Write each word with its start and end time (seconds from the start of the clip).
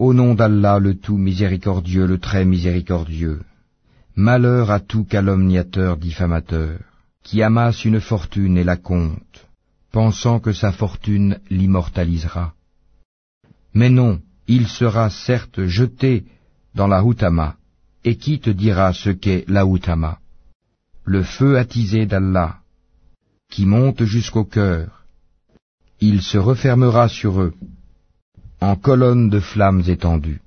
Au 0.00 0.14
nom 0.14 0.34
d'Allah 0.34 0.78
le 0.78 0.94
tout 0.94 1.18
miséricordieux, 1.18 2.06
le 2.06 2.18
très 2.18 2.46
miséricordieux. 2.46 3.42
Malheur 4.16 4.70
à 4.70 4.80
tout 4.80 5.04
calomniateur 5.04 5.98
diffamateur, 5.98 6.78
qui 7.22 7.42
amasse 7.42 7.84
une 7.84 8.00
fortune 8.00 8.56
et 8.56 8.64
la 8.64 8.78
compte, 8.78 9.46
pensant 9.92 10.40
que 10.40 10.54
sa 10.54 10.72
fortune 10.72 11.38
l'immortalisera. 11.50 12.54
Mais 13.74 13.90
non, 13.90 14.22
il 14.48 14.68
sera 14.68 15.10
certes 15.10 15.66
jeté 15.66 16.24
dans 16.74 16.88
la 16.88 17.04
Houtama, 17.04 17.56
et 18.02 18.16
qui 18.16 18.40
te 18.40 18.48
dira 18.48 18.94
ce 18.94 19.10
qu'est 19.10 19.44
la 19.48 19.66
Houtama 19.66 20.18
Le 21.04 21.22
feu 21.22 21.58
attisé 21.58 22.06
d'Allah, 22.06 22.60
qui 23.50 23.66
monte 23.66 24.04
jusqu'au 24.04 24.44
cœur. 24.44 25.04
Il 26.00 26.22
se 26.22 26.38
refermera 26.38 27.10
sur 27.10 27.42
eux 27.42 27.52
en 28.60 28.76
colonnes 28.76 29.30
de 29.30 29.40
flammes 29.40 29.88
étendues. 29.88 30.40